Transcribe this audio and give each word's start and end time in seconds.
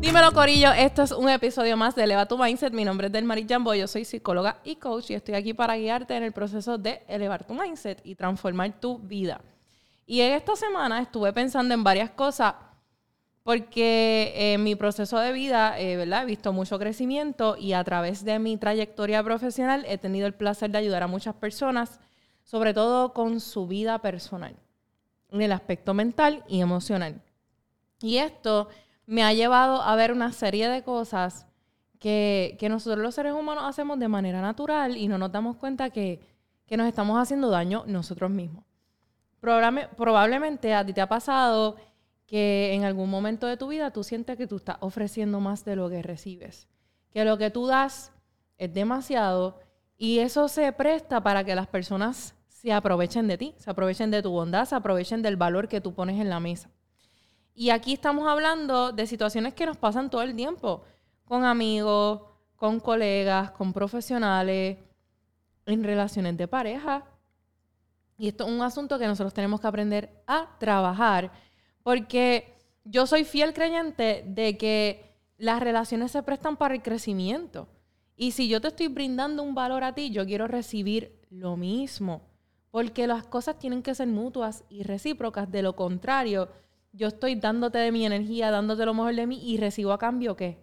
Dímelo, 0.00 0.32
Corillo. 0.32 0.72
Esto 0.72 1.02
es 1.02 1.10
un 1.10 1.28
episodio 1.28 1.76
más 1.76 1.96
de 1.96 2.04
Eleva 2.04 2.26
tu 2.26 2.38
Mindset. 2.38 2.72
Mi 2.72 2.84
nombre 2.84 3.08
es 3.08 3.12
Delmaris 3.12 3.46
Jambo. 3.48 3.74
Yo 3.74 3.88
soy 3.88 4.04
psicóloga 4.04 4.58
y 4.62 4.76
coach 4.76 5.10
y 5.10 5.14
estoy 5.14 5.34
aquí 5.34 5.54
para 5.54 5.76
guiarte 5.76 6.16
en 6.16 6.22
el 6.22 6.32
proceso 6.32 6.78
de 6.78 7.02
elevar 7.08 7.44
tu 7.44 7.54
mindset 7.54 8.00
y 8.04 8.14
transformar 8.14 8.78
tu 8.80 8.98
vida. 8.98 9.40
Y 10.06 10.20
en 10.20 10.34
esta 10.34 10.54
semana 10.54 11.00
estuve 11.00 11.32
pensando 11.32 11.74
en 11.74 11.82
varias 11.82 12.10
cosas 12.10 12.54
porque 13.42 14.52
en 14.52 14.62
mi 14.62 14.76
proceso 14.76 15.18
de 15.18 15.32
vida, 15.32 15.80
eh, 15.80 15.96
¿verdad? 15.96 16.22
He 16.22 16.26
visto 16.26 16.52
mucho 16.52 16.78
crecimiento 16.78 17.56
y 17.56 17.72
a 17.72 17.82
través 17.82 18.24
de 18.24 18.38
mi 18.38 18.56
trayectoria 18.56 19.22
profesional 19.24 19.84
he 19.88 19.98
tenido 19.98 20.26
el 20.26 20.34
placer 20.34 20.70
de 20.70 20.78
ayudar 20.78 21.02
a 21.02 21.06
muchas 21.06 21.34
personas, 21.34 21.98
sobre 22.48 22.72
todo 22.72 23.12
con 23.12 23.40
su 23.40 23.66
vida 23.66 23.98
personal, 23.98 24.56
en 25.30 25.42
el 25.42 25.52
aspecto 25.52 25.92
mental 25.92 26.44
y 26.48 26.62
emocional. 26.62 27.20
Y 28.00 28.16
esto 28.16 28.70
me 29.04 29.22
ha 29.22 29.34
llevado 29.34 29.82
a 29.82 29.94
ver 29.96 30.12
una 30.12 30.32
serie 30.32 30.66
de 30.70 30.82
cosas 30.82 31.46
que, 31.98 32.56
nosotros 32.70 33.02
los 33.02 33.14
seres 33.14 33.34
humanos 33.34 33.64
hacemos 33.66 33.98
de 33.98 34.08
manera 34.08 34.40
natural 34.40 34.96
y 34.96 35.08
no 35.08 35.18
nos 35.18 35.30
damos 35.30 35.56
cuenta 35.56 35.90
que, 35.90 36.20
nos 36.70 36.86
estamos 36.88 37.20
haciendo 37.20 37.50
daño 37.50 37.84
nosotros 37.86 38.30
mismos. 38.30 38.64
probablemente 39.40 40.72
a 40.72 40.86
ti 40.86 40.94
te 40.94 41.02
ha 41.02 41.08
pasado 41.08 41.76
que 42.24 42.72
en 42.72 42.84
algún 42.84 43.10
momento 43.10 43.46
de 43.46 43.58
tu 43.58 43.68
vida 43.68 43.90
tú 43.90 44.02
sientes 44.02 44.38
que 44.38 44.46
tú 44.46 44.56
estás 44.56 44.78
ofreciendo 44.80 45.38
más 45.38 45.66
de 45.66 45.76
lo 45.76 45.90
que 45.90 46.00
recibes, 46.00 46.66
que 47.10 47.26
lo 47.26 47.36
que 47.36 47.50
tú 47.50 47.66
das 47.66 48.10
es 48.56 48.72
demasiado 48.72 49.60
y 49.98 50.20
eso 50.20 50.48
se 50.48 50.72
presta 50.72 51.22
para 51.22 51.44
que 51.44 51.54
las 51.54 51.66
personas 51.66 52.34
se 52.60 52.72
aprovechen 52.72 53.28
de 53.28 53.38
ti, 53.38 53.54
se 53.56 53.70
aprovechen 53.70 54.10
de 54.10 54.20
tu 54.20 54.30
bondad, 54.30 54.64
se 54.64 54.74
aprovechen 54.74 55.22
del 55.22 55.36
valor 55.36 55.68
que 55.68 55.80
tú 55.80 55.94
pones 55.94 56.20
en 56.20 56.28
la 56.28 56.40
mesa. 56.40 56.68
Y 57.54 57.70
aquí 57.70 57.92
estamos 57.92 58.26
hablando 58.26 58.90
de 58.90 59.06
situaciones 59.06 59.54
que 59.54 59.64
nos 59.64 59.76
pasan 59.76 60.10
todo 60.10 60.22
el 60.22 60.34
tiempo, 60.34 60.82
con 61.24 61.44
amigos, 61.44 62.20
con 62.56 62.80
colegas, 62.80 63.52
con 63.52 63.72
profesionales, 63.72 64.76
en 65.66 65.84
relaciones 65.84 66.36
de 66.36 66.48
pareja. 66.48 67.04
Y 68.16 68.26
esto 68.26 68.44
es 68.44 68.50
un 68.50 68.60
asunto 68.62 68.98
que 68.98 69.06
nosotros 69.06 69.34
tenemos 69.34 69.60
que 69.60 69.66
aprender 69.68 70.24
a 70.26 70.56
trabajar, 70.58 71.30
porque 71.84 72.56
yo 72.82 73.06
soy 73.06 73.22
fiel 73.22 73.54
creyente 73.54 74.24
de 74.26 74.58
que 74.58 75.14
las 75.36 75.60
relaciones 75.60 76.10
se 76.10 76.24
prestan 76.24 76.56
para 76.56 76.74
el 76.74 76.82
crecimiento. 76.82 77.68
Y 78.16 78.32
si 78.32 78.48
yo 78.48 78.60
te 78.60 78.66
estoy 78.66 78.88
brindando 78.88 79.44
un 79.44 79.54
valor 79.54 79.84
a 79.84 79.94
ti, 79.94 80.10
yo 80.10 80.26
quiero 80.26 80.48
recibir 80.48 81.20
lo 81.30 81.56
mismo, 81.56 82.27
porque 82.70 83.06
las 83.06 83.26
cosas 83.26 83.58
tienen 83.58 83.82
que 83.82 83.94
ser 83.94 84.08
mutuas 84.08 84.64
y 84.68 84.82
recíprocas. 84.82 85.50
De 85.50 85.62
lo 85.62 85.74
contrario, 85.76 86.48
yo 86.92 87.08
estoy 87.08 87.34
dándote 87.34 87.78
de 87.78 87.92
mi 87.92 88.04
energía, 88.04 88.50
dándote 88.50 88.84
lo 88.84 88.94
mejor 88.94 89.14
de 89.14 89.26
mí 89.26 89.40
y 89.42 89.56
recibo 89.56 89.92
a 89.92 89.98
cambio 89.98 90.36
qué. 90.36 90.58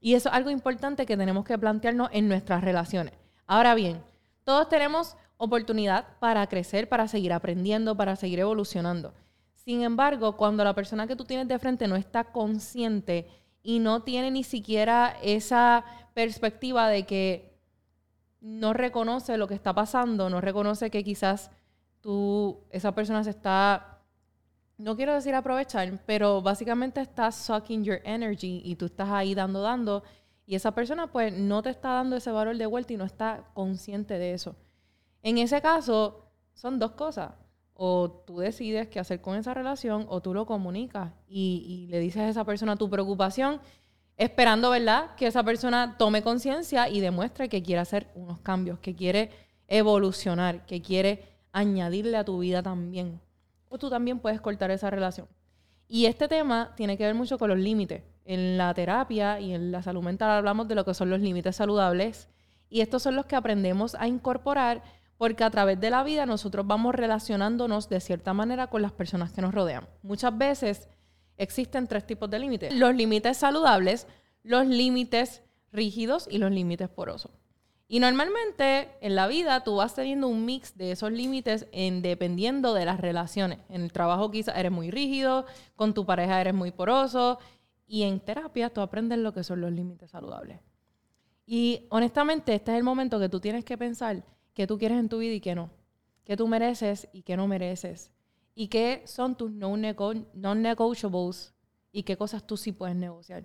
Y 0.00 0.14
eso 0.14 0.28
es 0.28 0.34
algo 0.34 0.50
importante 0.50 1.06
que 1.06 1.16
tenemos 1.16 1.44
que 1.44 1.58
plantearnos 1.58 2.08
en 2.12 2.28
nuestras 2.28 2.62
relaciones. 2.62 3.14
Ahora 3.46 3.74
bien, 3.74 4.02
todos 4.44 4.68
tenemos 4.68 5.16
oportunidad 5.36 6.18
para 6.20 6.46
crecer, 6.46 6.88
para 6.88 7.08
seguir 7.08 7.32
aprendiendo, 7.32 7.96
para 7.96 8.16
seguir 8.16 8.40
evolucionando. 8.40 9.12
Sin 9.54 9.82
embargo, 9.82 10.36
cuando 10.36 10.64
la 10.64 10.74
persona 10.74 11.06
que 11.06 11.16
tú 11.16 11.24
tienes 11.24 11.48
de 11.48 11.58
frente 11.58 11.88
no 11.88 11.96
está 11.96 12.24
consciente 12.24 13.28
y 13.62 13.80
no 13.80 14.02
tiene 14.02 14.30
ni 14.30 14.44
siquiera 14.44 15.16
esa 15.22 15.84
perspectiva 16.14 16.88
de 16.88 17.04
que 17.06 17.57
no 18.40 18.72
reconoce 18.72 19.36
lo 19.36 19.48
que 19.48 19.54
está 19.54 19.74
pasando, 19.74 20.30
no 20.30 20.40
reconoce 20.40 20.90
que 20.90 21.04
quizás 21.04 21.50
tú, 22.00 22.64
esa 22.70 22.94
persona 22.94 23.24
se 23.24 23.30
está 23.30 23.98
no 24.78 24.96
quiero 24.96 25.12
decir 25.12 25.34
aprovechar, 25.34 26.00
pero 26.06 26.40
básicamente 26.40 27.00
estás 27.00 27.34
sucking 27.34 27.84
your 27.84 28.00
energy 28.04 28.62
y 28.64 28.76
tú 28.76 28.86
estás 28.86 29.10
ahí 29.10 29.34
dando, 29.34 29.60
dando, 29.60 30.04
y 30.46 30.54
esa 30.54 30.72
persona 30.72 31.08
pues 31.08 31.36
no 31.36 31.62
te 31.62 31.70
está 31.70 31.90
dando 31.90 32.16
ese 32.16 32.30
valor 32.30 32.56
de 32.56 32.66
vuelta 32.66 32.92
y 32.92 32.96
no 32.96 33.04
está 33.04 33.44
consciente 33.54 34.18
de 34.18 34.32
eso. 34.32 34.54
En 35.22 35.38
ese 35.38 35.60
caso, 35.60 36.30
son 36.54 36.78
dos 36.78 36.92
cosas. 36.92 37.32
O 37.74 38.10
tú 38.26 38.38
decides 38.38 38.88
qué 38.88 38.98
hacer 38.98 39.20
con 39.20 39.36
esa 39.36 39.54
relación 39.54 40.06
o 40.08 40.20
tú 40.20 40.34
lo 40.34 40.46
comunicas 40.46 41.12
y 41.28 41.86
le 41.90 42.00
dices 42.00 42.22
a 42.22 42.28
esa 42.28 42.44
persona 42.44 42.76
tu 42.76 42.88
preocupación, 42.90 43.60
esperando, 44.18 44.70
¿verdad?, 44.70 45.14
que 45.16 45.26
esa 45.26 45.42
persona 45.42 45.96
tome 45.96 46.22
conciencia 46.22 46.88
y 46.88 47.00
demuestre 47.00 47.48
que 47.48 47.62
quiere 47.62 47.80
hacer 47.80 48.08
unos 48.14 48.40
cambios, 48.40 48.78
que 48.80 48.94
quiere 48.94 49.30
evolucionar, 49.68 50.66
que 50.66 50.82
quiere 50.82 51.24
añadirle 51.52 52.18
a 52.18 52.24
tu 52.24 52.38
vida 52.38 52.62
también 52.62 53.20
o 53.68 53.78
tú 53.78 53.90
también 53.90 54.18
puedes 54.18 54.40
cortar 54.40 54.70
esa 54.70 54.90
relación. 54.90 55.28
Y 55.86 56.06
este 56.06 56.28
tema 56.28 56.72
tiene 56.76 56.96
que 56.96 57.04
ver 57.04 57.14
mucho 57.14 57.38
con 57.38 57.48
los 57.48 57.58
límites. 57.58 58.02
En 58.24 58.58
la 58.58 58.74
terapia 58.74 59.40
y 59.40 59.54
en 59.54 59.72
la 59.72 59.82
salud 59.82 60.02
mental 60.02 60.30
hablamos 60.30 60.68
de 60.68 60.74
lo 60.74 60.84
que 60.84 60.92
son 60.92 61.08
los 61.08 61.20
límites 61.20 61.56
saludables 61.56 62.28
y 62.68 62.82
estos 62.82 63.02
son 63.02 63.16
los 63.16 63.24
que 63.24 63.36
aprendemos 63.36 63.94
a 63.94 64.06
incorporar 64.06 64.82
porque 65.16 65.44
a 65.44 65.50
través 65.50 65.80
de 65.80 65.90
la 65.90 66.02
vida 66.04 66.26
nosotros 66.26 66.66
vamos 66.66 66.94
relacionándonos 66.94 67.88
de 67.88 68.00
cierta 68.00 68.34
manera 68.34 68.66
con 68.66 68.82
las 68.82 68.92
personas 68.92 69.32
que 69.32 69.40
nos 69.40 69.54
rodean. 69.54 69.88
Muchas 70.02 70.36
veces 70.36 70.88
existen 71.38 71.86
tres 71.86 72.06
tipos 72.06 72.28
de 72.28 72.38
límites. 72.38 72.74
Los 72.74 72.94
límites 72.94 73.38
saludables, 73.38 74.06
los 74.42 74.66
límites 74.66 75.42
rígidos 75.72 76.28
y 76.30 76.38
los 76.38 76.50
límites 76.50 76.88
porosos. 76.88 77.32
Y 77.90 78.00
normalmente 78.00 78.90
en 79.00 79.14
la 79.14 79.26
vida 79.26 79.64
tú 79.64 79.76
vas 79.76 79.94
teniendo 79.94 80.28
un 80.28 80.44
mix 80.44 80.76
de 80.76 80.92
esos 80.92 81.10
límites 81.10 81.66
en, 81.72 82.02
dependiendo 82.02 82.74
de 82.74 82.84
las 82.84 83.00
relaciones. 83.00 83.60
En 83.70 83.80
el 83.80 83.92
trabajo 83.92 84.30
quizás 84.30 84.58
eres 84.58 84.70
muy 84.70 84.90
rígido, 84.90 85.46
con 85.74 85.94
tu 85.94 86.04
pareja 86.04 86.38
eres 86.38 86.52
muy 86.52 86.70
poroso 86.70 87.38
y 87.86 88.02
en 88.02 88.20
terapia 88.20 88.68
tú 88.68 88.82
aprendes 88.82 89.18
lo 89.18 89.32
que 89.32 89.42
son 89.42 89.62
los 89.62 89.72
límites 89.72 90.10
saludables. 90.10 90.60
Y 91.46 91.86
honestamente 91.88 92.54
este 92.54 92.72
es 92.72 92.76
el 92.76 92.84
momento 92.84 93.18
que 93.18 93.30
tú 93.30 93.40
tienes 93.40 93.64
que 93.64 93.78
pensar 93.78 94.22
qué 94.52 94.66
tú 94.66 94.76
quieres 94.76 94.98
en 94.98 95.08
tu 95.08 95.18
vida 95.18 95.32
y 95.32 95.40
qué 95.40 95.54
no. 95.54 95.70
Qué 96.24 96.36
tú 96.36 96.46
mereces 96.46 97.08
y 97.14 97.22
qué 97.22 97.38
no 97.38 97.48
mereces. 97.48 98.12
Y 98.60 98.66
qué 98.66 99.04
son 99.06 99.36
tus 99.36 99.52
non-negotiables 99.52 101.54
y 101.92 102.02
qué 102.02 102.16
cosas 102.16 102.44
tú 102.44 102.56
sí 102.56 102.72
puedes 102.72 102.96
negociar. 102.96 103.44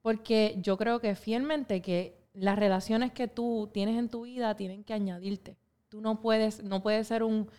Porque 0.00 0.56
yo 0.62 0.78
creo 0.78 1.00
que 1.00 1.14
fielmente 1.16 1.82
que 1.82 2.16
las 2.32 2.58
relaciones 2.58 3.12
que 3.12 3.28
tú 3.28 3.68
tienes 3.74 3.98
en 3.98 4.08
tu 4.08 4.22
vida 4.22 4.56
tienen 4.56 4.82
que 4.82 4.94
añadirte. 4.94 5.58
Tú 5.90 6.00
no 6.00 6.22
puedes, 6.22 6.64
no 6.64 6.82
puedes 6.82 7.06
ser 7.06 7.24
un, 7.24 7.50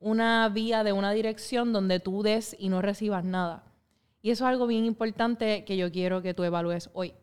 una 0.00 0.50
vía 0.50 0.84
de 0.84 0.92
una 0.92 1.12
dirección 1.12 1.72
donde 1.72 1.98
tú 1.98 2.22
des 2.22 2.54
y 2.58 2.68
no 2.68 2.82
recibas 2.82 3.24
nada. 3.24 3.64
Y 4.20 4.30
eso 4.30 4.44
es 4.44 4.50
algo 4.50 4.66
bien 4.66 4.84
importante 4.84 5.64
que 5.64 5.78
yo 5.78 5.90
quiero 5.90 6.20
que 6.20 6.34
tú 6.34 6.44
evalúes 6.44 6.90
hoy. 6.92 7.14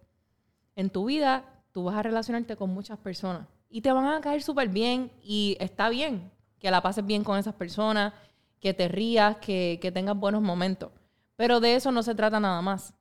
En 0.76 0.90
tu 0.90 1.06
vida, 1.06 1.46
tú 1.74 1.84
vas 1.84 1.96
a 1.96 2.02
relacionarte 2.02 2.56
con 2.56 2.72
muchas 2.72 2.98
personas 2.98 3.48
y 3.70 3.82
te 3.82 3.92
van 3.92 4.08
a 4.08 4.20
caer 4.20 4.42
súper 4.42 4.70
bien 4.70 5.12
y 5.22 5.58
está 5.60 5.90
bien 5.90 6.32
que 6.58 6.72
la 6.72 6.82
pases 6.82 7.06
bien 7.06 7.24
con 7.24 7.38
esas 7.38 7.54
personas, 7.54 8.14
que 8.60 8.74
te 8.74 8.88
rías, 8.88 9.38
que, 9.38 9.80
que 9.82 9.92
tengas 9.92 10.18
buenos 10.18 10.42
momentos. 10.42 10.92
Pero 11.36 11.60
de 11.60 11.76
eso 11.76 11.92
no 11.92 12.04
se 12.04 12.16
trata 12.16 12.40
nada 12.40 12.62
más. 12.62 12.94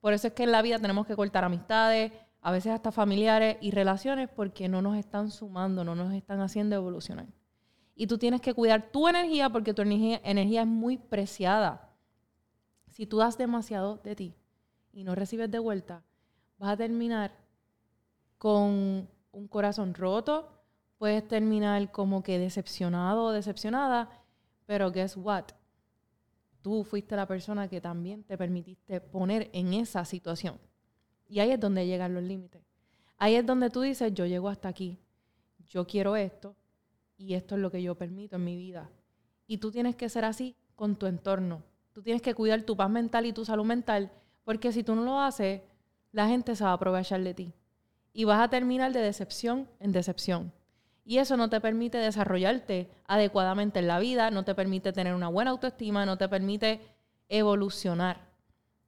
Por 0.00 0.12
eso 0.12 0.28
es 0.28 0.32
que 0.32 0.44
en 0.44 0.52
la 0.52 0.62
vida 0.62 0.78
tenemos 0.78 1.06
que 1.06 1.16
cortar 1.16 1.44
amistades, 1.44 2.12
a 2.42 2.50
veces 2.50 2.72
hasta 2.72 2.90
familiares 2.90 3.56
y 3.60 3.70
relaciones 3.70 4.28
porque 4.28 4.68
no 4.68 4.82
nos 4.82 4.96
están 4.96 5.30
sumando, 5.30 5.84
no 5.84 5.94
nos 5.94 6.12
están 6.12 6.40
haciendo 6.40 6.74
evolucionar. 6.74 7.26
Y 7.94 8.08
tú 8.08 8.18
tienes 8.18 8.40
que 8.40 8.52
cuidar 8.52 8.90
tu 8.90 9.06
energía 9.06 9.48
porque 9.50 9.72
tu 9.72 9.82
energía, 9.82 10.20
es 10.24 10.66
muy 10.66 10.98
preciada. 10.98 11.88
Si 12.90 13.06
tú 13.06 13.18
das 13.18 13.38
demasiado 13.38 13.98
de 13.98 14.16
ti 14.16 14.34
y 14.92 15.04
no 15.04 15.14
recibes 15.14 15.50
de 15.50 15.60
vuelta, 15.60 16.02
vas 16.58 16.70
a 16.70 16.76
terminar 16.76 17.32
con 18.38 19.08
un 19.30 19.48
corazón 19.48 19.94
roto, 19.94 20.48
puedes 20.98 21.26
terminar 21.26 21.92
como 21.92 22.24
que 22.24 22.40
decepcionado 22.40 23.24
o 23.26 23.30
decepcionada, 23.30 24.10
pero 24.72 24.90
guess 24.90 25.18
what? 25.18 25.44
Tú 26.62 26.82
fuiste 26.82 27.14
la 27.14 27.26
persona 27.26 27.68
que 27.68 27.78
también 27.78 28.24
te 28.24 28.38
permitiste 28.38 29.02
poner 29.02 29.50
en 29.52 29.74
esa 29.74 30.02
situación. 30.06 30.58
Y 31.28 31.40
ahí 31.40 31.50
es 31.50 31.60
donde 31.60 31.86
llegan 31.86 32.14
los 32.14 32.22
límites. 32.22 32.62
Ahí 33.18 33.34
es 33.34 33.44
donde 33.44 33.68
tú 33.68 33.82
dices, 33.82 34.14
yo 34.14 34.24
llego 34.24 34.48
hasta 34.48 34.70
aquí, 34.70 34.98
yo 35.68 35.86
quiero 35.86 36.16
esto 36.16 36.56
y 37.18 37.34
esto 37.34 37.56
es 37.56 37.60
lo 37.60 37.70
que 37.70 37.82
yo 37.82 37.96
permito 37.96 38.36
en 38.36 38.44
mi 38.44 38.56
vida. 38.56 38.88
Y 39.46 39.58
tú 39.58 39.70
tienes 39.70 39.94
que 39.94 40.08
ser 40.08 40.24
así 40.24 40.56
con 40.74 40.96
tu 40.96 41.04
entorno. 41.04 41.62
Tú 41.92 42.02
tienes 42.02 42.22
que 42.22 42.32
cuidar 42.34 42.62
tu 42.62 42.74
paz 42.74 42.88
mental 42.88 43.26
y 43.26 43.34
tu 43.34 43.44
salud 43.44 43.66
mental, 43.66 44.10
porque 44.42 44.72
si 44.72 44.82
tú 44.82 44.94
no 44.94 45.04
lo 45.04 45.20
haces, 45.20 45.60
la 46.12 46.28
gente 46.28 46.56
se 46.56 46.64
va 46.64 46.70
a 46.70 46.74
aprovechar 46.76 47.22
de 47.22 47.34
ti. 47.34 47.52
Y 48.14 48.24
vas 48.24 48.40
a 48.40 48.48
terminar 48.48 48.94
de 48.94 49.00
decepción 49.00 49.68
en 49.80 49.92
decepción. 49.92 50.50
Y 51.04 51.18
eso 51.18 51.36
no 51.36 51.48
te 51.48 51.60
permite 51.60 51.98
desarrollarte 51.98 52.90
adecuadamente 53.06 53.80
en 53.80 53.88
la 53.88 53.98
vida, 53.98 54.30
no 54.30 54.44
te 54.44 54.54
permite 54.54 54.92
tener 54.92 55.14
una 55.14 55.28
buena 55.28 55.50
autoestima, 55.50 56.06
no 56.06 56.16
te 56.16 56.28
permite 56.28 56.80
evolucionar. 57.28 58.28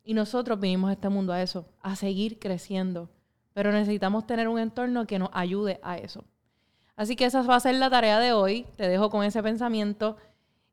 Y 0.04 0.14
nosotros 0.14 0.60
vinimos 0.60 0.90
a 0.90 0.92
este 0.92 1.08
mundo 1.08 1.32
a 1.32 1.42
eso, 1.42 1.66
a 1.82 1.96
seguir 1.96 2.38
creciendo. 2.38 3.08
Pero 3.52 3.72
necesitamos 3.72 4.26
tener 4.26 4.48
un 4.48 4.58
entorno 4.58 5.06
que 5.06 5.18
nos 5.18 5.30
ayude 5.32 5.80
a 5.82 5.96
eso. 5.98 6.24
Así 6.96 7.16
que 7.16 7.24
esa 7.24 7.42
va 7.42 7.56
a 7.56 7.60
ser 7.60 7.74
la 7.76 7.90
tarea 7.90 8.20
de 8.20 8.32
hoy. 8.32 8.66
Te 8.76 8.88
dejo 8.88 9.10
con 9.10 9.24
ese 9.24 9.42
pensamiento. 9.42 10.16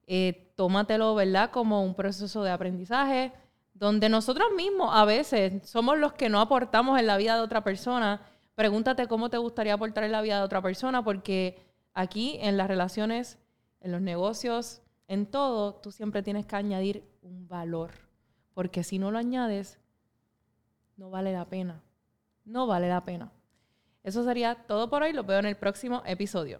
Eh, 0.05 0.51
tómatelo, 0.55 1.15
¿verdad? 1.15 1.51
Como 1.51 1.83
un 1.83 1.95
proceso 1.95 2.43
de 2.43 2.51
aprendizaje, 2.51 3.31
donde 3.73 4.09
nosotros 4.09 4.49
mismos 4.55 4.89
a 4.93 5.05
veces 5.05 5.67
somos 5.67 5.97
los 5.97 6.13
que 6.13 6.29
no 6.29 6.39
aportamos 6.41 6.99
en 6.99 7.07
la 7.07 7.17
vida 7.17 7.35
de 7.35 7.41
otra 7.41 7.63
persona. 7.63 8.21
Pregúntate 8.55 9.07
cómo 9.07 9.29
te 9.29 9.37
gustaría 9.37 9.73
aportar 9.73 10.03
en 10.03 10.11
la 10.11 10.21
vida 10.21 10.37
de 10.37 10.43
otra 10.43 10.61
persona, 10.61 11.03
porque 11.03 11.57
aquí 11.93 12.37
en 12.41 12.57
las 12.57 12.67
relaciones, 12.67 13.39
en 13.79 13.91
los 13.91 14.01
negocios, 14.01 14.81
en 15.07 15.25
todo, 15.25 15.75
tú 15.75 15.91
siempre 15.91 16.23
tienes 16.23 16.45
que 16.45 16.55
añadir 16.55 17.03
un 17.21 17.47
valor, 17.47 17.91
porque 18.53 18.83
si 18.83 18.99
no 18.99 19.11
lo 19.11 19.17
añades, 19.17 19.79
no 20.97 21.09
vale 21.09 21.33
la 21.33 21.45
pena. 21.45 21.81
No 22.45 22.67
vale 22.67 22.89
la 22.89 23.03
pena. 23.03 23.31
Eso 24.03 24.23
sería 24.23 24.55
todo 24.55 24.89
por 24.89 25.03
hoy. 25.03 25.13
Lo 25.13 25.23
veo 25.23 25.39
en 25.39 25.45
el 25.45 25.55
próximo 25.55 26.01
episodio. 26.05 26.59